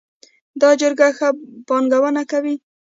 دا 0.61 0.69
چرګ 0.79 0.99
ښه 1.17 1.29
بانګونه 1.67 2.23
کوي 2.31 2.55